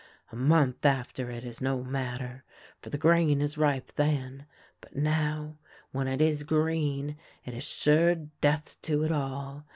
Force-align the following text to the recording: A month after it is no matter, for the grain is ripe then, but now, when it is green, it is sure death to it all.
A 0.31 0.35
month 0.35 0.83
after 0.83 1.29
it 1.29 1.43
is 1.45 1.61
no 1.61 1.83
matter, 1.83 2.43
for 2.81 2.89
the 2.89 2.97
grain 2.97 3.39
is 3.39 3.55
ripe 3.55 3.91
then, 3.97 4.47
but 4.81 4.95
now, 4.95 5.59
when 5.91 6.07
it 6.07 6.21
is 6.21 6.41
green, 6.41 7.17
it 7.45 7.53
is 7.53 7.65
sure 7.67 8.15
death 8.15 8.81
to 8.81 9.03
it 9.03 9.11
all. 9.11 9.67